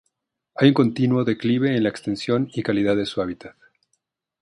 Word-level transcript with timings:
Hay 0.55 0.67
un 0.69 0.73
continuo 0.73 1.23
declive 1.23 1.75
en 1.77 1.83
la 1.83 1.89
extensión 1.89 2.49
y 2.55 2.63
calidad 2.63 2.95
de 2.95 3.05
su 3.05 3.21
hábitat. 3.21 3.55